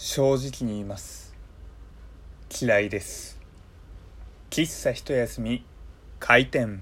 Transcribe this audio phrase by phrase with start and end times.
[0.00, 1.34] 正直に言います。
[2.62, 3.36] 嫌いです。
[4.48, 5.64] 喫茶一休み
[6.20, 6.80] 開店。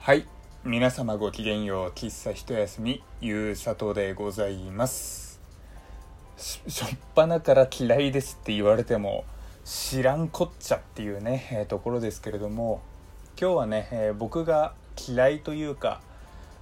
[0.00, 0.26] はい
[0.64, 1.88] 皆様ごきげんよう。
[1.92, 5.40] 喫茶一休みゆうさとでございます。
[6.36, 9.24] ししょっぱなから嫌いですって言われても
[9.64, 12.82] 知らんこっちゃっていうね、えーところですけれども
[13.40, 14.74] 今日はね、えー僕が
[15.08, 16.02] 嫌いというか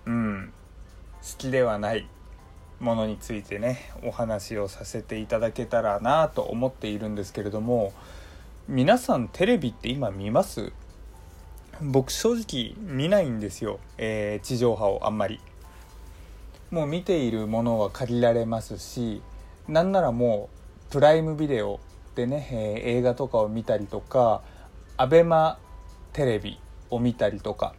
[0.07, 0.53] うん。
[1.23, 2.07] 好きではない
[2.81, 7.93] ものについてねお話をさせていただけたらなと思っているんですけれども
[8.69, 10.73] 皆さんテレビって今見ます？
[11.83, 15.41] 僕正直見ないんですよ、えー地上波をあんまり。
[16.71, 19.21] もう見ているものは借りられますし
[19.69, 20.49] なんならも
[20.89, 21.81] うプライムビデオ
[22.15, 24.41] でね、えー映画とかを見たりとか
[24.97, 25.59] アベマ
[26.13, 26.59] テレビ
[26.91, 27.75] を見たりとか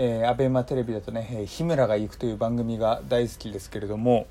[0.00, 4.28] えー、アベマテレビだとね「え日村が行く」という番組が大好きですけれども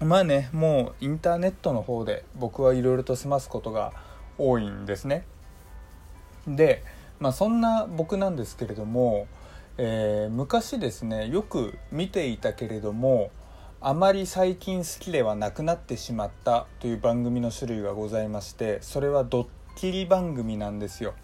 [0.00, 3.92] まあねもうインターネットの方で僕はいろいろと済ますことが
[4.38, 5.24] 多いんですね。
[6.48, 6.82] で、
[7.20, 9.28] まあ、そんな僕なんですけれども、
[9.78, 13.30] えー昔ですねよく見ていたけれども
[13.80, 21.14] あまり最近好きではなくなってしまったという番組の種類がございましてそれはドッキリ番組なんですよ。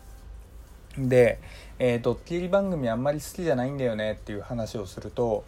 [1.07, 1.39] で、
[1.79, 5.45] えードッキリ番組あんまり好きじゃないんだよねっていう話をすると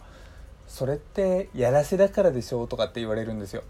[0.67, 3.63] それってやらせだからでしょうとかって言われるんですよ。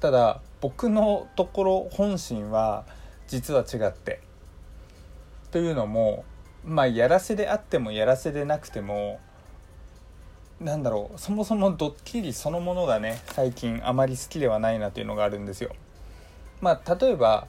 [0.00, 2.84] ただ僕のところ本心は
[3.28, 4.20] 実は違って。
[5.50, 6.24] というのも
[6.64, 9.20] まあやらせであってもやらせでなくても
[10.60, 15.70] なんだろうそもそもドッキリそのものがね最近あまり好きではないなというのがあるんですよ。
[16.60, 17.46] まあ例えば、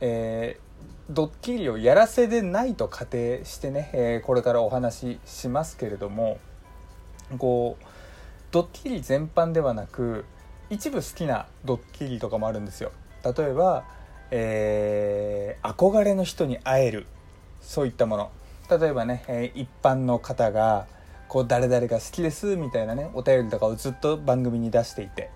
[0.00, 0.69] えー
[1.10, 6.38] ドッキリをやらせでないと仮定してね、えーこれからお話ししますけれども
[7.38, 7.84] こう
[8.52, 10.24] ドッキリ全般ではなく
[10.70, 12.92] 一部好きなドッキリとかもあるんですよ。
[13.24, 13.84] 例えば、
[14.30, 17.06] えー憧れの人に会える
[17.60, 18.30] そういったもの。
[18.70, 20.86] 例えばね、えー一般の方が
[21.28, 25.30] こう誰々が好きですみたいなねお便りとかをずっと番組に出していて。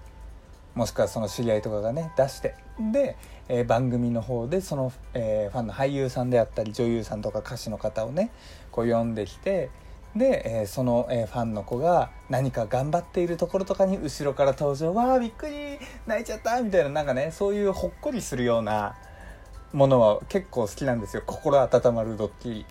[0.75, 2.55] もしくはその知り合いとかがね出して
[2.93, 3.17] で、
[3.49, 8.31] えー番組の方でその、えーファンの俳優さんであったり女優さんとか歌手の方をね
[8.73, 9.71] こう呼んできて
[10.17, 18.97] で、えーその、えーファンの子が何か頑張っているところとかに後ろから登場「わあびっくり泣いちゃった」みたいななんかねそういうほっこりするような
[19.73, 21.23] ものは結構好きなんですよ。
[21.27, 22.67] 心温まるドッキリ。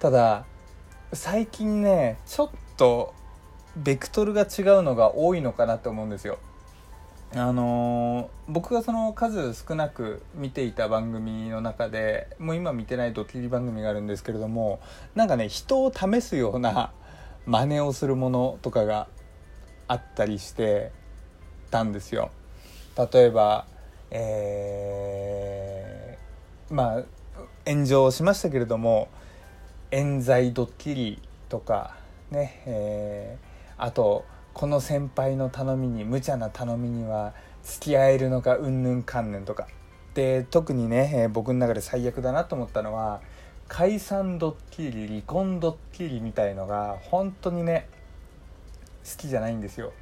[0.00, 0.44] ただ
[1.12, 3.14] 最近ねちょっと
[3.76, 6.38] ベクトルが違うのが多いのかなって思うんですよ
[7.34, 14.80] あのー僕がその数少なく見ていた番組の中でもう今見てないドッキリ番組があるんですけれども
[15.14, 16.92] なんかね人を試すような
[17.44, 19.06] 真似をするものとかが
[19.86, 20.92] あったりして
[21.70, 22.30] たんですよ。
[23.12, 23.66] 例えば
[24.10, 27.02] えーまあ
[27.66, 29.08] 炎上しましたけれども
[29.90, 31.96] 冤罪ドッキリとか
[32.30, 33.48] ね、えー
[33.80, 34.24] あと
[34.58, 37.32] この先輩の頼みに無茶な頼みには
[37.62, 39.68] 付き合えるのかうんぬんかんぬんとか。
[40.14, 43.20] で特にね、えー僕の中で最悪だなと思ったのは
[43.68, 47.88] 解散ドッキリ離婚ドッキリみたいのが本当にね
[49.08, 49.92] 好きじゃないんですよ。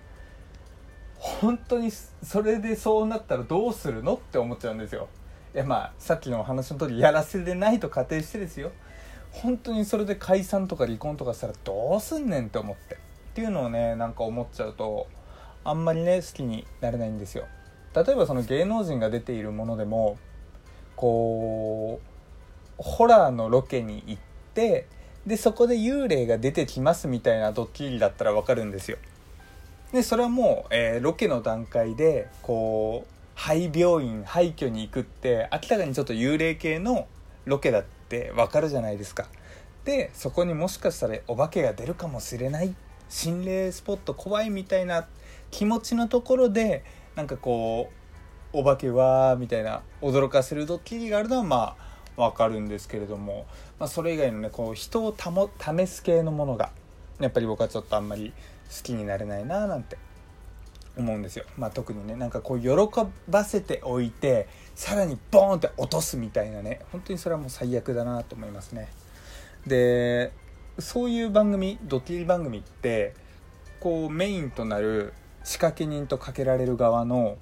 [1.18, 5.08] 本当にそれでそうなったらどうするのって思っちゃうんですよ。
[5.54, 8.72] いやまあさっきのお話の通りやらせでないと仮定してですよ。
[9.32, 13.04] 本当にそれで解散とか離婚とかしたらどうすんねんって思って。
[13.36, 15.08] っていうのをねなんか思っちゃうと
[15.62, 17.44] あんまりね好きになれないんですよ。
[17.94, 20.16] 例えばその芸能人が出ているものでも
[20.96, 24.22] こうホラーのロケに行っ
[24.54, 24.86] て
[25.26, 28.96] でそこで幽霊が出てきますみたいなドッキリだったらわかるんですよ。
[29.92, 37.06] でそれはもう、えーロケの段階でこう廃病院廃墟に行くって明らかにちょっと幽霊系の
[37.44, 39.26] ロケだってわかるじゃないですか。
[39.84, 42.74] でそこにもしかしたらお化けが出るかもしれない
[43.08, 45.06] 心霊スポット怖いみたいな
[45.50, 47.90] 気持ちのところでなんかこ
[48.52, 51.76] うお化けはみたいな驚かせるドッキリがあるのはま
[52.16, 53.46] あわかるんですけれども、
[53.78, 56.70] まあ、それ以外のねこう人をたも試す系のものが
[57.20, 58.32] やっぱり僕はちょっとあんまり
[58.74, 59.98] 好きになれないななんて
[60.96, 62.70] 思うんですよ、まあ、特にねなんかこう喜
[63.28, 68.88] ばせておいてさらにボーンって落とすみたいなね本当にそれはもう最悪だなと思いますね。
[69.66, 70.32] で
[70.78, 73.14] そういう番組ドッキリ番組って
[73.80, 75.12] こうメインとなる
[75.44, 77.38] 仕掛け人とかけられる側の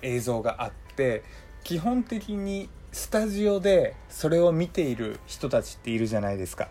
[0.00, 1.22] 映像があって
[1.64, 6.68] 基本的にスタジオでそれを見ている人たちっているじゃないですか。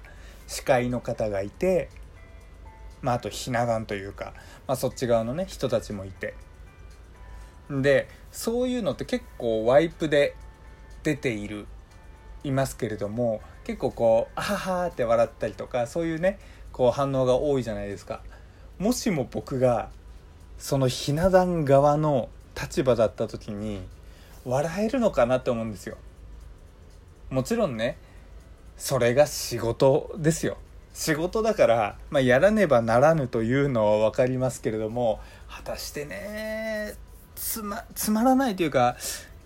[0.47, 1.89] 司会の方がいて
[3.01, 4.33] まあ、あとひな壇というか、
[4.67, 6.35] まあ、そっち側のね人たちもいて。
[7.69, 10.35] でそういうのって結構ワイプで
[11.03, 11.67] 出ている
[12.43, 16.39] いますけれども結構こう「あはは」って笑ったりとかそういうね
[16.71, 18.21] こう反応が多いじゃないですか。
[18.79, 19.89] もしも僕が
[20.57, 22.29] そのひな壇側の
[22.59, 23.81] 立場だった時に
[24.45, 25.97] 笑えるのかなって思うんですよ。
[27.29, 27.97] もちろんね
[28.77, 30.57] それが仕事ですよ。
[30.93, 36.95] 仕事だから、まあ、やらねばならぬというのは分かりますけれども果たしてね
[37.35, 38.97] つまつまらないというか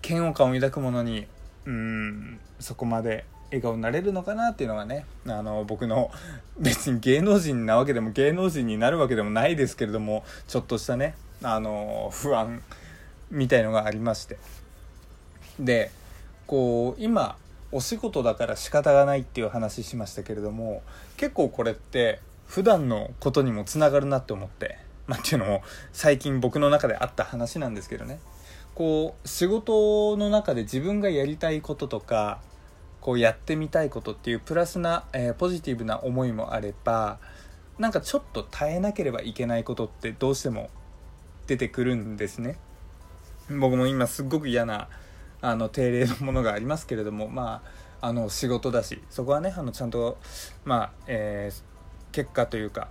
[0.04, 1.26] 嫌悪感を抱くものに
[1.64, 6.10] うんそこまで笑顔になれるのかなっていうのがねあの僕の
[6.58, 12.62] 別に芸能人なわけでも芸能人になるわけでもないですけれどもちょっとしたねあの不安
[13.30, 14.38] みたいのがありまして。
[15.58, 15.90] で
[16.46, 17.36] こう今
[17.72, 20.82] お仕事だから仕方がないっていう話しましたけれども
[21.16, 25.62] 結構これって普段のことにもつながるなって思ってまあっていうのも
[25.92, 28.18] 最近僕の中であった話なんですけどね。
[28.74, 32.40] こう仕事の中で自分がやりたいこととか
[33.06, 37.20] こうやってみたいことっていうプラスな、えー、ポジティブな思いもあれば
[37.78, 40.70] なんかちょっと耐えなければいけないことってどうしても
[41.46, 42.58] 出てくるんですね。
[43.48, 44.88] 僕も今すっごく嫌な
[45.40, 47.62] あの定例のものがありますけれどもま
[48.00, 50.18] ああの仕事だしそこはねあのちゃんと
[50.64, 51.62] まあ、えー、
[52.12, 52.88] 結果というか、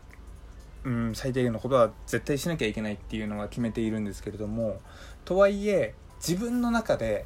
[0.85, 4.79] うん、最低限のことは絶対しなきゃいけないっていうのは決めているんですけれども
[5.25, 5.93] とはいえ
[6.25, 7.25] 自分の中で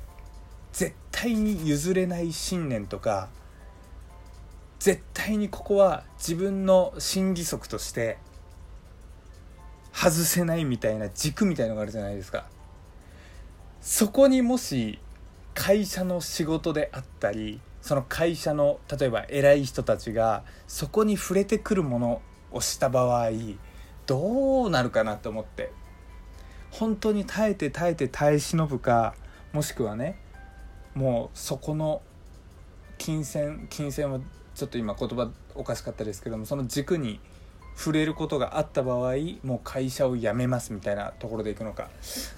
[0.72, 3.30] 絶対に譲れない信念とか
[4.80, 8.18] 絶対にここは自分の心理則として
[9.92, 12.46] 外せないみたいな軸みたいのがあるじゃないですか。
[13.82, 15.00] そこにもし
[15.54, 22.22] 会社の仕事であったりその会社の例えば偉い人たちがそこに触れてくるもの
[22.52, 23.32] をした場合
[24.06, 25.72] どうなるかなと思って。
[26.72, 29.16] 本当に耐えて耐えて耐え忍ぶか
[29.54, 30.20] もしくはね
[31.00, 32.02] もうそこの
[32.98, 34.20] 金銭金銭は
[34.54, 37.22] ちょっと今言葉おかしかったですけどもその軸に
[37.78, 39.14] 触れることがあった場合
[39.46, 41.88] もう会社を辞めますみたいなところでいくのか。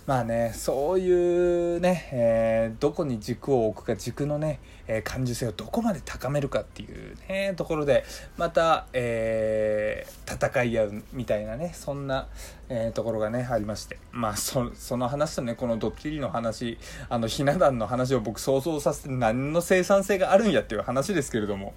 [0.06, 8.06] まあねそういうね、えー、どこに軸を置くか軸のね、えー、感受性をどこまで高めるかっていうねところで
[8.38, 10.01] また、えー、
[10.42, 12.28] 戦い合うみたいなねそんな、
[12.70, 14.00] えー、ところがねありまして。
[14.12, 16.78] まあそその話とねこのドッキリの話
[17.10, 21.74] あのひな壇の話を僕想像させて何の生産性があるんやっていう話ですけれども。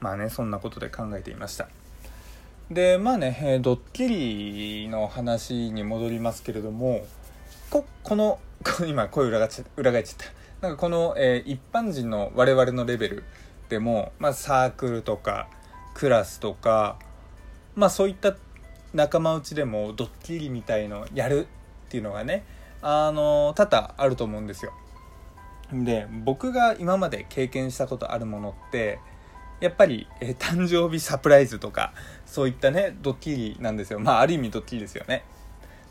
[0.00, 1.68] まあねそんなことで考えていました。
[2.70, 7.06] でまあね、えー、ドッキリの話に戻りますけれども
[7.70, 8.38] ここの
[8.86, 10.42] 今声裏が裏返っちゃった。
[10.66, 13.24] なんかこの、えー、一般人の我々のレベル
[13.68, 15.48] でも、まあ、サークルとか
[15.94, 16.98] クラスとか
[17.74, 18.36] まあそういった
[18.94, 21.46] 仲間内でもドッキリみたいのやる
[21.86, 22.44] っていうのがね
[22.82, 24.72] あの多々あると思うんですよ。
[25.72, 28.98] で僕が今まで経験したことあるものって
[29.60, 31.94] やっぱり、えー、誕生日サプライズとか
[32.26, 34.00] そういったねドッキリなんですよ。
[34.00, 35.24] まあある意味ドッキリですよね。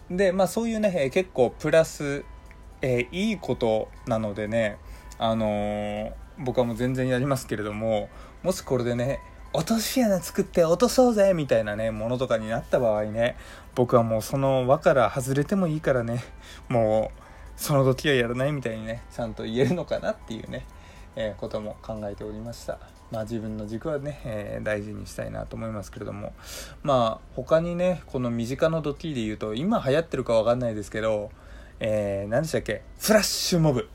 [0.10, 2.24] でまあそういうね、えー、結構プラス、
[2.82, 4.78] えー、いいことなのでね
[5.18, 8.10] あの、僕はもう全然やりますけれども
[8.42, 9.20] もしこれでね
[9.54, 13.36] 落とし穴作って落とそうぜみたいなねものとかになった場合ね
[13.76, 16.24] 僕はもうその輪から外れてもいいからね
[16.70, 17.22] もう
[17.58, 20.66] その時はやらないみたいにねちゃんと言えるのかなっていうね、
[21.16, 22.80] えー、ことも考えておりました。
[23.12, 26.32] まあ、自分の軸はね、えー、大事にしたいなと思いますけれども。
[26.82, 31.30] まあ他にねこの身近なドッキリで言うと今流行ってるか分かんないですけど、
[31.82, 32.84] えー、何でしたっけ？
[33.00, 33.90] フラッシュモブ。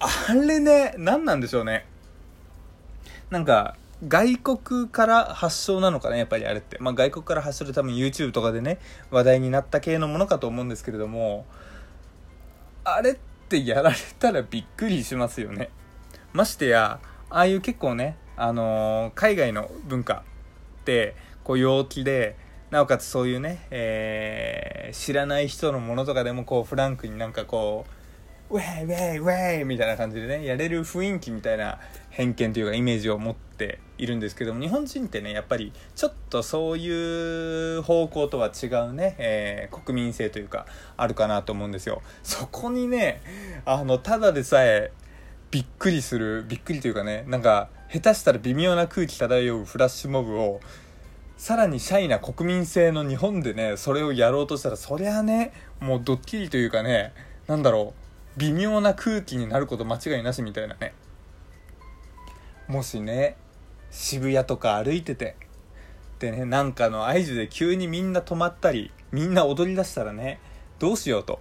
[0.00, 1.86] あれね何なんでしょうね。
[3.30, 8.78] なんか外国から発祥なのかなやっぱりあれって、まあ、外国から発祥で多分 YouTube とかでね
[9.10, 11.46] 話題になった系のものかと思うんですけれども
[12.84, 13.14] あれっ
[13.48, 15.70] てやられたらびっくりしますよね。
[16.32, 17.00] ましてや
[17.30, 20.24] ああいう結構ね、あのー、海外の文化
[20.82, 22.36] ってこう陽気で
[22.70, 27.97] なおかつそういうね、えー、知らない人のものとかでもこうフランクになんかこう
[28.50, 31.78] ウェイウェイウェイみたいな感じでねやれる雰囲気みたいな
[32.10, 42.02] 偏見というかイメージを持っているんですけども日本人ってねやっぱりちょっとそういう方向とは違うね、えー、国民性というかあるかなと思うんですよ。
[42.22, 43.20] そこにね
[43.66, 44.92] あのただでさえ
[45.50, 50.60] びっくりするびっくりというかねなんか下手したら微妙な空気漂うフラッシュモブを
[51.36, 57.12] さらにシャイな国民性の日本でねそれをやろうとしたらそりゃねもうドッキリというかね
[57.46, 58.07] なんだろう。
[58.38, 60.94] 微妙な空気になること間違いなしみたいなね。
[62.68, 63.36] もしね
[63.90, 65.36] 渋谷とか歩いてて
[66.18, 70.38] でねなんかの合図で急にみんな止まったりみんな踊り出したらね
[70.78, 71.40] どうしようと。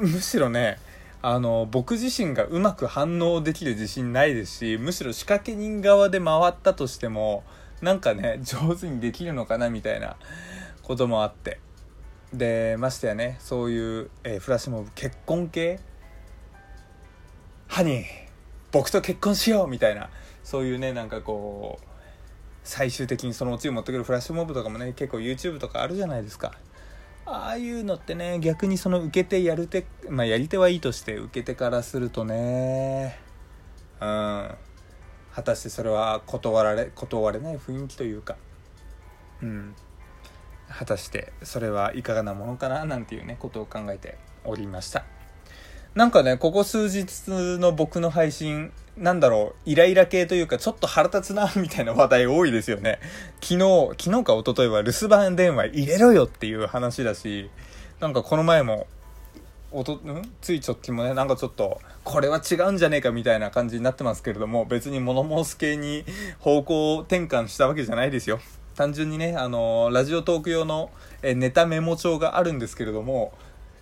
[0.00, 0.78] むしろね
[1.20, 7.44] あの僕自身がうまく反応できる自信ないですしむしろ仕掛け人側で回ったとしても
[7.80, 10.16] なんかね上手にできるのかなみたいな
[10.82, 11.58] こともあって。
[12.32, 15.80] でましてやねそういう、えー、フラッシュモブ結婚系？
[17.68, 18.04] ハニー
[18.70, 20.08] 僕と結婚しようみたいな。
[20.44, 21.86] そういうねなんかこう
[22.64, 26.52] 最終的にそのオチを持ってくるフラッシュモブとかもね結構 YouTube とかあるじゃないですか。
[27.24, 33.18] ああいうのってね逆にその受け手やる手まあやり手はいいとして受け手からするとね
[34.00, 34.50] うん。
[35.34, 38.36] 果たしてそれは断られ断れない雰囲気というか。
[39.42, 39.74] うん。
[40.76, 45.04] 果たしてそれはいかがなものかななんていうねことを考えておりました
[45.94, 52.98] なんかねここ数日の僕の配信なんだろう、イライラ系というか、ちょっと腹立つな、みたいな話題多いですよね。
[53.40, 57.50] 昨日、昨日か一昨日は留守番電話入れろよっていう話だし、
[58.00, 58.86] なんかこの前も、
[59.70, 60.32] おと、ん？
[60.42, 66.04] つい直近もね、なんかちょっと、これは違うんじゃねえかみたいな感じになってますけれども、別に物申す系に
[66.38, 68.40] 方向転換したわけじゃないですよ。
[68.74, 70.90] 単純にね、あのー、ラジオトーク用の、
[71.22, 73.32] えネタメモ帳があるんですけれども、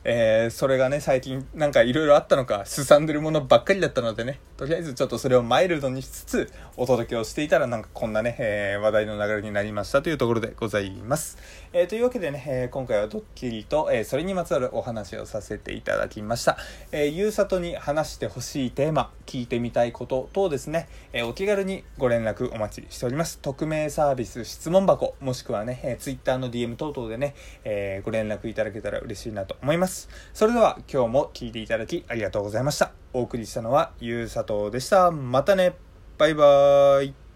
[0.03, 11.37] えー、それがね、最近なんかいろいろあったのか、すさんでるものばっかりだったのでね、とりあえずちょっとそれをマイルドにしつつ、お届けをしていたらなんかこんなね、えー、話題の流れになりましたというところでございます。
[11.75, 16.57] えー、というわけでね、え今回はドッキリと、えそれにまつわるお話をさせていただきました。
[16.93, 23.41] えゆうさとに話してほしいテーマ、聞いてみたいこと等ですね、えお気軽にご連絡お待ちしております。
[23.41, 27.35] 匿名サービス質問箱、もしくはね、え Twitter の DM 等々でね、
[27.65, 29.81] えご連絡いただけたら嬉しいなと思います。
[29.81, 30.09] ます。
[30.33, 32.93] それでは今日も聴いていただきありがとうございました。
[33.13, 35.11] お送りしたのはゆうさとでした。
[35.11, 35.75] またね。
[36.19, 37.30] バイバーイ。